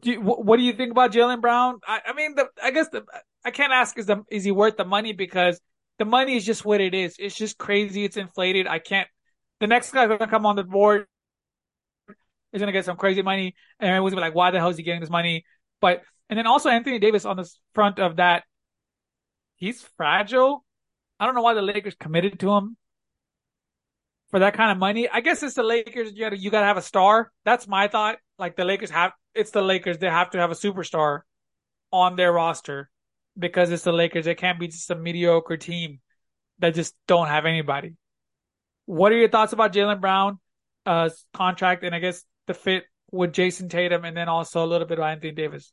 [0.00, 1.80] Do you, what do you think about Jaylen Brown?
[1.86, 3.02] I, I mean, the, I guess the,
[3.44, 5.60] I can't ask is the is he worth the money because
[5.98, 7.16] the money is just what it is.
[7.18, 8.04] It's just crazy.
[8.04, 8.66] It's inflated.
[8.66, 9.08] I can't.
[9.58, 11.06] The next guy's gonna come on the board
[12.52, 14.76] is gonna get some crazy money, and everyone's gonna be like, "Why the hell is
[14.76, 15.44] he getting this money?"
[15.80, 18.44] But and then also Anthony Davis on the front of that,
[19.56, 20.64] he's fragile.
[21.18, 22.76] I don't know why the Lakers committed to him
[24.30, 25.08] for that kind of money.
[25.08, 26.12] I guess it's the Lakers.
[26.12, 27.30] You gotta you gotta have a star.
[27.44, 28.18] That's my thought.
[28.38, 29.98] Like the Lakers have, it's the Lakers.
[29.98, 31.20] They have to have a superstar
[31.92, 32.90] on their roster
[33.38, 34.24] because it's the Lakers.
[34.24, 36.00] They can't be just a mediocre team
[36.58, 37.94] that just don't have anybody.
[38.86, 40.38] What are your thoughts about Jaylen Brown,
[40.86, 44.86] uh, contract and I guess the fit with Jayson Tatum and then also a little
[44.86, 45.72] bit about Anthony Davis?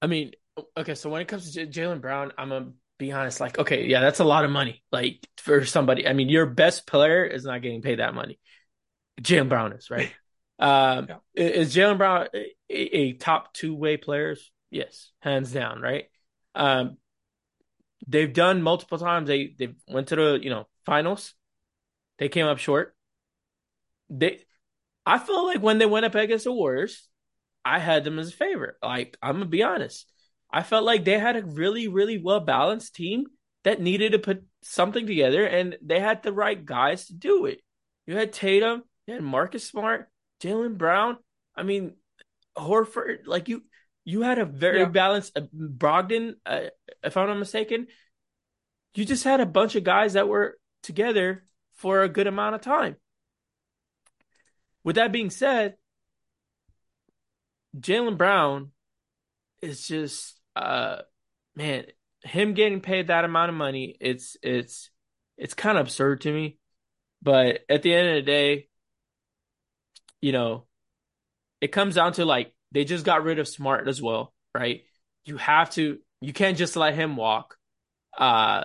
[0.00, 0.32] I mean,
[0.76, 3.40] okay, so when it comes to J- Jaylen Brown, I'm gonna be honest.
[3.40, 4.82] Like, okay, yeah, that's a lot of money.
[4.92, 8.38] Like for somebody, I mean, your best player is not getting paid that money.
[9.20, 10.10] Jaylen Brown is right.
[10.56, 11.16] Um, yeah.
[11.34, 14.52] Is Jaylen Brown a, a top two way players?
[14.70, 16.04] Yes, hands down, right?
[16.54, 16.98] Um,
[18.06, 19.26] they've done multiple times.
[19.26, 21.34] They they went to the you know finals.
[22.18, 22.94] They came up short.
[24.08, 24.44] They,
[25.06, 27.08] I feel like when they went up against the Warriors,
[27.64, 28.76] I had them as a favorite.
[28.82, 30.10] Like I'm gonna be honest,
[30.50, 33.26] I felt like they had a really really well balanced team
[33.64, 37.60] that needed to put something together, and they had the right guys to do it.
[38.06, 40.08] You had Tatum, you had Marcus Smart,
[40.42, 41.18] Jaylen Brown.
[41.56, 41.94] I mean,
[42.56, 43.26] Horford.
[43.26, 43.62] Like you,
[44.04, 44.86] you had a very yeah.
[44.86, 46.62] balanced uh, Brogdon, uh,
[47.02, 47.86] if I'm not mistaken.
[48.94, 51.44] You just had a bunch of guys that were together
[51.76, 52.96] for a good amount of time.
[54.84, 55.76] With that being said,
[57.78, 58.70] Jaylen Brown
[59.60, 60.98] is just uh
[61.56, 61.86] man,
[62.22, 64.90] him getting paid that amount of money, it's it's
[65.36, 66.58] it's kind of absurd to me.
[67.22, 68.68] But at the end of the day,
[70.20, 70.66] you know,
[71.60, 74.82] it comes down to like they just got rid of Smart as well, right?
[75.24, 77.56] You have to, you can't just let him walk.
[78.16, 78.64] Uh,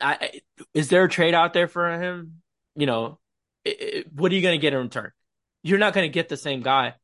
[0.00, 0.40] I,
[0.74, 2.42] is there a trade out there for him?
[2.74, 3.18] You know,
[3.64, 5.12] it, it, what are you going to get in return?
[5.62, 6.94] You're not going to get the same guy.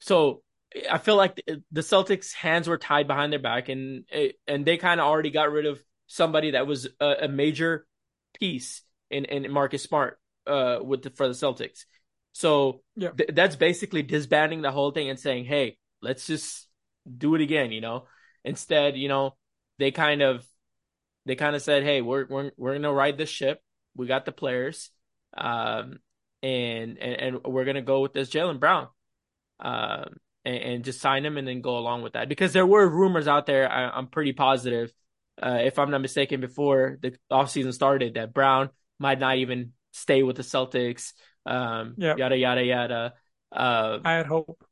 [0.00, 0.42] So
[0.90, 4.04] I feel like the, Celtics' hands were tied behind their back, and
[4.46, 7.86] and they kind of already got rid of somebody that was a, a major
[8.38, 11.84] piece in in Marcus Smart uh with the, for the Celtics.
[12.32, 13.10] So yeah.
[13.10, 16.68] th- that's basically disbanding the whole thing and saying, "Hey, let's just
[17.16, 18.04] do it again." You know,
[18.44, 19.36] instead, you know,
[19.78, 20.46] they kind of
[21.24, 23.62] they kind of said, "Hey, we're we're we're gonna ride this ship.
[23.96, 24.90] We got the players,
[25.36, 25.98] um,
[26.42, 28.88] and and and we're gonna go with this Jaylen Brown,
[29.60, 32.88] um, and, and, just sign him and then go along with that." Because there were
[32.88, 33.70] rumors out there.
[33.70, 34.92] I, am pretty positive,
[35.42, 40.22] uh, if I'm not mistaken, before the offseason started, that Brown might not even stay
[40.22, 41.12] with the Celtics
[41.48, 42.18] um, yep.
[42.18, 43.14] yada yada yada.
[43.50, 44.62] Uh, I had hope.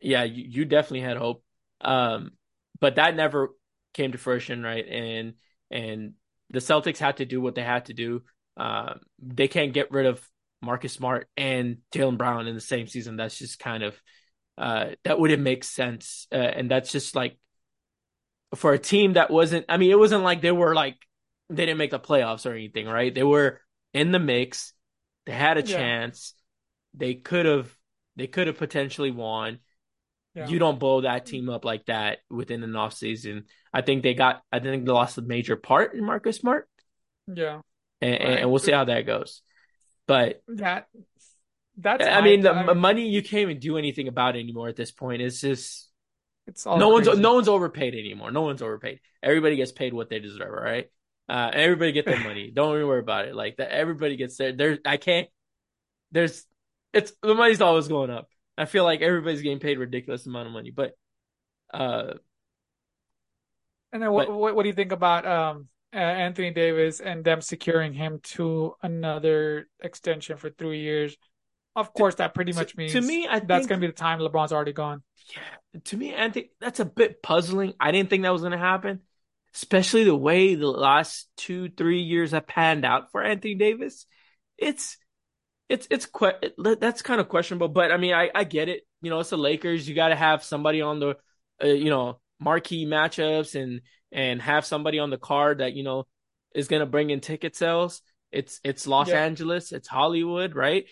[0.00, 1.42] Yeah, you, you definitely had hope.
[1.80, 2.32] Um,
[2.80, 3.50] but that never
[3.94, 4.86] came to fruition, right?
[4.86, 5.34] And
[5.70, 6.14] and
[6.50, 8.22] the Celtics had to do what they had to do.
[8.56, 10.28] Uh, they can't get rid of
[10.62, 13.16] Marcus Smart and Jaylen Brown in the same season.
[13.16, 14.00] That's just kind of
[14.58, 17.38] uh, that wouldn't make sense, uh, and that's just like
[18.54, 19.66] for a team that wasn't.
[19.68, 20.96] I mean, it wasn't like they were like
[21.48, 23.14] they didn't make the playoffs or anything, right?
[23.14, 23.60] They were
[23.92, 24.72] in the mix.
[25.26, 25.76] They had a Yeah.
[25.76, 26.34] chance.
[26.94, 27.74] They could have.
[28.16, 29.58] They could have potentially won.
[30.34, 30.48] Yeah.
[30.48, 33.44] You don't blow that team up like that within an off season.
[33.72, 34.42] I think they got.
[34.50, 36.68] I think they lost a major part in Marcus Smart,
[37.26, 37.60] Yeah.
[38.00, 38.38] and, Right.
[38.40, 39.42] and we'll see how that goes.
[40.06, 40.88] But That
[41.76, 45.20] that's I mean, the money you can't even do anything about anymore at this point.
[45.20, 45.90] It's just
[46.46, 48.30] it's all no one's no one's overpaid anymore.
[48.30, 49.00] No one's overpaid.
[49.22, 50.90] Everybody gets paid what they deserve, all right?
[51.28, 52.52] Uh, everybody get their money.
[52.54, 53.34] Don't even worry about it.
[53.34, 54.52] Like that, everybody gets their.
[54.52, 55.28] There, I can't.
[56.12, 56.46] There's,
[56.92, 58.28] it's the money's always going up.
[58.56, 60.92] I feel like everybody's getting paid ridiculous amount of money, but
[61.74, 62.14] uh,
[63.92, 67.24] And then what, But- what what do you think about um uh, Anthony Davis and
[67.24, 71.16] them securing him to another extension for three years?
[71.74, 73.92] Of course, that pretty much means to me, I that's think going to be the
[73.92, 75.02] time LeBron's already gone.
[75.34, 77.74] yeah, to me, Anthony, that's a bit puzzling.
[77.80, 79.00] I didn't think that was going to happen,
[79.54, 84.06] especially the way the last two, three years have panned out for Anthony Davis.
[84.56, 84.96] It's,
[85.68, 88.86] it's, it's que- that's kind of questionable, but I mean, I, I get it.
[89.02, 89.88] You know, it's the Lakers.
[89.88, 91.16] You got to have somebody on the,
[91.62, 93.80] uh, you know, marquee matchups and,
[94.12, 96.06] and have somebody on the card that, you know,
[96.54, 98.02] is going to bring in ticket sales.
[98.32, 99.22] It's, it's Los Yeah.
[99.24, 99.72] Angeles.
[99.72, 100.84] It's Hollywood, right?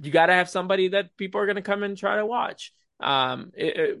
[0.00, 2.72] You got to have somebody that people are going to come and try to watch.
[3.00, 3.98] Um, it, it-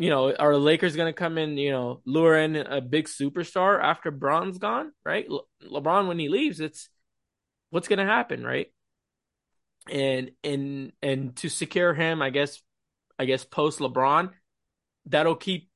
[0.00, 3.06] you know, are the Lakers going to come in, you know, lure in a big
[3.08, 5.28] superstar after Bron's gone, right?
[5.28, 6.88] Le- LeBron, when he leaves, it's
[7.70, 8.68] what's going to happen, right?
[9.90, 12.62] And and and to secure him, I guess,
[13.18, 14.30] I guess post LeBron,
[15.06, 15.68] that'll keep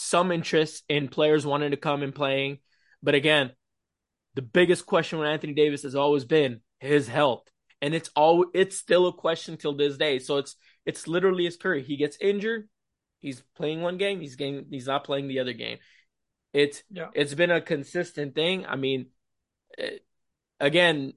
[0.00, 2.58] some interest in players wanting to come and playing.
[3.02, 3.52] But again,
[4.34, 7.48] the biggest question with Anthony Davis has always been his health,
[7.82, 10.18] and it's all it's still a question till this day.
[10.18, 11.80] So it's it's literally his career.
[11.82, 12.68] He gets injured,
[13.18, 15.78] he's playing one game, he's getting he's not playing the other game.
[16.52, 17.08] It's Yeah.
[17.14, 18.66] it's been a consistent thing.
[18.66, 19.06] I mean,
[19.78, 19.98] eh,
[20.60, 21.14] again,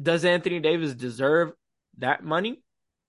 [0.00, 1.52] does Anthony Davis deserve
[1.98, 2.62] that money?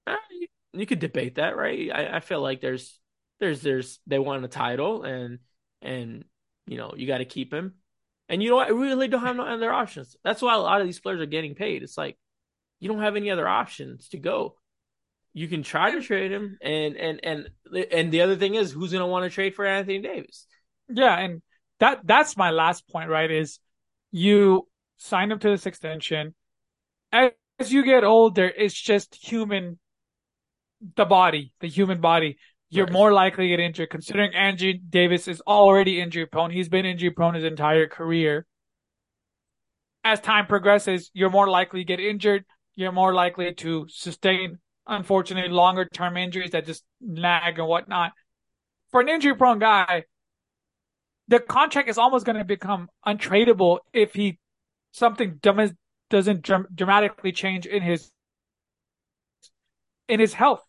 [0.07, 1.89] Eh, you, you could debate that, right?
[1.93, 2.99] I, I feel like there's
[3.39, 5.39] there's there's they want a title and
[5.81, 6.25] and
[6.67, 7.75] you know you got to keep him.
[8.27, 8.59] And you know?
[8.59, 10.15] I really don't have no other options.
[10.23, 11.81] That's why a lot of these players are getting paid.
[11.81, 12.17] It's like
[12.79, 14.55] you don't have any other options to go.
[15.33, 17.49] You can try to trade him, and and and
[17.91, 20.45] and the other thing is, who's going to want to trade for Anthony Davis?
[20.89, 21.41] Yeah, and
[21.79, 23.29] that that's my last point, right?
[23.29, 23.59] Is
[24.11, 26.35] you sign up to this extension.
[27.11, 27.31] As
[27.71, 29.79] you get older, it's just human,
[30.95, 32.37] the body, the human body.
[32.69, 32.93] You're Right.
[32.93, 33.89] more likely to get injured.
[33.89, 38.45] Considering Andrew Davis is already injury prone, he's been injury prone his entire career.
[40.03, 42.45] As time progresses, you're more likely to get injured.
[42.75, 48.13] You're more likely to sustain, unfortunately, longer term injuries that just nag and whatnot.
[48.91, 50.05] For an injury prone guy,
[51.27, 54.39] the contract is almost going to become untradeable if he
[54.91, 55.75] something dumb
[56.09, 58.11] doesn't dram- dramatically change in his
[60.07, 60.63] in his health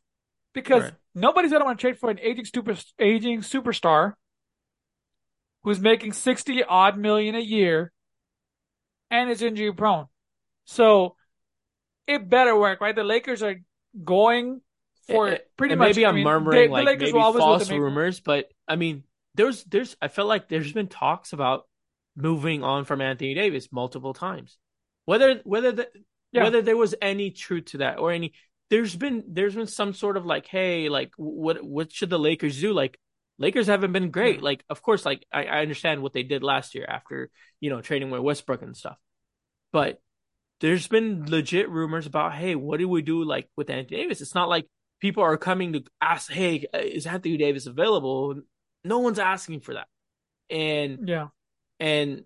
[0.53, 0.95] because Right.
[1.15, 4.15] nobody's going to want to trade for an aging super aging superstar
[5.63, 7.93] who's making 60 odd million a year
[9.11, 10.07] and is injury prone.
[10.65, 11.17] So
[12.07, 12.95] it better work, right?
[12.95, 13.57] The Lakers are
[14.05, 14.61] going
[15.07, 17.37] for it, pretty much maybe I I'm mean, murmuring they- the like Lakers maybe false
[17.37, 21.33] look to make- rumors, but I mean, there's there's I felt like there's been talks
[21.33, 21.69] about
[22.17, 24.59] moving on from Anthony Davis multiple times.
[25.05, 25.91] Whether whether the,
[26.33, 26.45] Yeah.
[26.45, 28.35] whether there was any truth to that or any
[28.71, 32.61] there's been there's been some sort of like hey like what what should the Lakers
[32.61, 32.73] do?
[32.73, 32.99] Like
[33.39, 34.43] Lakers haven't been great.
[34.43, 37.31] Like of course like I, I understand what they did last year after
[37.61, 38.97] you know trading with Westbrook and stuff.
[39.73, 40.01] But
[40.61, 44.21] there's been legit rumors about hey what do we do like with Anthony Davis?
[44.21, 44.67] It's not like
[45.01, 48.41] people are coming to ask hey uh, is Anthony Davis available?
[48.85, 49.89] No one's asking for that.
[50.49, 51.29] And Yeah.
[51.81, 52.25] and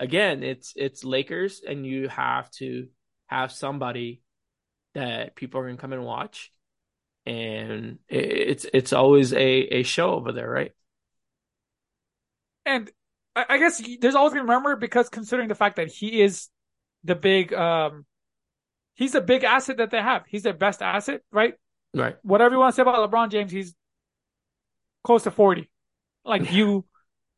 [0.00, 2.88] again, it's it's Lakers, and you have to
[3.26, 4.22] have somebody
[4.94, 6.52] that people are gonna come and watch,
[7.26, 10.72] and it's it's always a a show over there, right?
[12.66, 12.90] And
[13.36, 16.48] I, I guess there's always going to remember because considering the fact that he is
[17.02, 18.06] the big, um,
[18.94, 20.24] he's a big asset that they have.
[20.26, 21.54] He's their best asset, right?
[21.94, 22.16] Right.
[22.22, 23.74] Whatever you want to say about LeBron James, he's
[25.02, 25.70] close to 40.
[26.24, 26.84] Like you,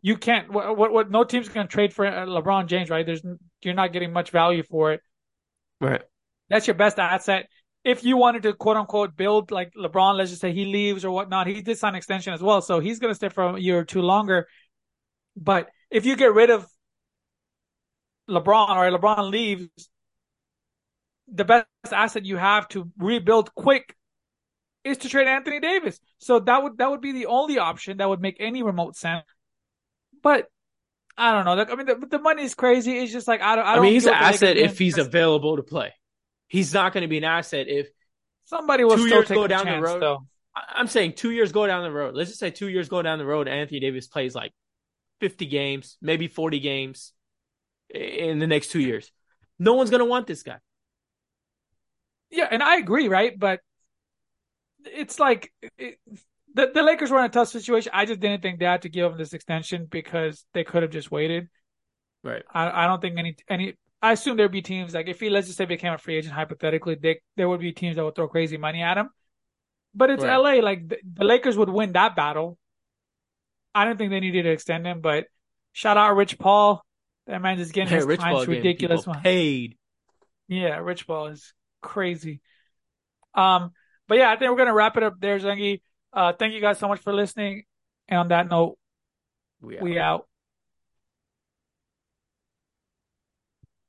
[0.03, 3.05] you can't, what, what, what no team's going to trade for uh, LeBron James, right?
[3.05, 3.23] There's,
[3.63, 5.01] you're not getting much value for it.
[5.81, 6.03] Right.
[6.49, 7.49] That's your best asset.
[7.85, 11.11] If you wanted to quote unquote build like LeBron, let's just say he leaves or
[11.11, 12.61] whatnot, he did sign extension as well.
[12.61, 14.49] So he's going to stay for a year or two longer.
[15.37, 16.67] But if you get rid of
[18.29, 19.69] LeBron or LeBron leaves,
[21.33, 23.95] the best asset you have to rebuild quick
[24.85, 26.01] is to trade Anthony Davis.
[26.19, 29.25] So that would that would be the only option that would make any remote sense.
[30.23, 30.47] But
[31.19, 31.55] I don't know.
[31.55, 32.99] Like, I mean, the, the money is crazy.
[32.99, 33.67] It's just like I don't.
[33.67, 35.93] I, don't I mean, he's an asset if he's available to play.
[36.49, 37.89] He's not going to be an asset if
[38.47, 40.01] Somebody will two still years go down the road.
[40.01, 40.27] Though.
[40.55, 42.15] I'm saying two years go down the road.
[42.15, 43.49] Let's just say two years go down the road.
[43.49, 44.53] Anthony Davis plays like
[45.21, 47.13] 50 games, maybe 40 games
[47.91, 49.11] in the next two years.
[49.59, 50.59] No one's going to want this guy.
[52.31, 53.37] Yeah, and I agree, right?
[53.37, 53.61] But
[54.85, 55.99] it's like it,
[56.55, 57.93] the the Lakers were in a tough situation.
[57.95, 60.93] I just didn't think they had to give him this extension because they could have
[60.93, 61.49] just waited.
[62.23, 62.43] Right.
[62.53, 63.75] I I don't think any any.
[64.07, 66.35] I assume there'd be teams like if he let's just say became a free agent
[66.35, 69.11] hypothetically, they, there would be teams that would throw crazy money at him.
[69.95, 70.37] But it's Right.
[70.37, 70.63] LA.
[70.63, 72.59] Like the, the Lakers would win that battle.
[73.75, 75.27] I don't think they needed to extend him, but
[75.73, 76.85] shout out Rich Paul.
[77.27, 79.07] That man just getting Hey, his Rich Paul ridiculous.
[79.07, 79.21] one.
[79.21, 79.77] paid.
[80.49, 81.53] Yeah, Rich Paul is
[81.83, 82.41] crazy.
[83.35, 83.73] Um,
[84.09, 85.81] but yeah, I think we're gonna wrap it up there, Zengi.
[86.13, 87.65] Uh, thank you guys so much for listening.
[88.09, 88.79] And on that note,
[89.61, 90.29] We we out.